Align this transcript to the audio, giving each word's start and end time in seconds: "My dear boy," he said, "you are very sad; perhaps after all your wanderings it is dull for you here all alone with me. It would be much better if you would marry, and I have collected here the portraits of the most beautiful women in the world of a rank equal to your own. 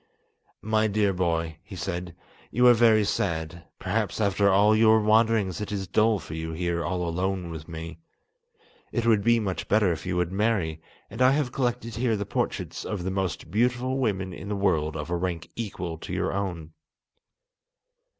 "My 0.63 0.87
dear 0.87 1.13
boy," 1.13 1.59
he 1.61 1.75
said, 1.75 2.15
"you 2.49 2.65
are 2.65 2.73
very 2.73 3.03
sad; 3.03 3.65
perhaps 3.77 4.19
after 4.19 4.49
all 4.49 4.75
your 4.75 4.99
wanderings 4.99 5.61
it 5.61 5.71
is 5.71 5.85
dull 5.87 6.17
for 6.17 6.33
you 6.33 6.53
here 6.53 6.83
all 6.83 7.07
alone 7.07 7.51
with 7.51 7.67
me. 7.67 7.99
It 8.91 9.05
would 9.05 9.23
be 9.23 9.39
much 9.39 9.67
better 9.67 9.91
if 9.91 10.07
you 10.07 10.17
would 10.17 10.31
marry, 10.31 10.81
and 11.11 11.21
I 11.21 11.33
have 11.33 11.51
collected 11.51 11.93
here 11.97 12.17
the 12.17 12.25
portraits 12.25 12.83
of 12.83 13.03
the 13.03 13.11
most 13.11 13.51
beautiful 13.51 13.99
women 13.99 14.33
in 14.33 14.49
the 14.49 14.55
world 14.55 14.95
of 14.97 15.11
a 15.11 15.15
rank 15.15 15.51
equal 15.55 15.99
to 15.99 16.11
your 16.11 16.33
own. 16.33 16.73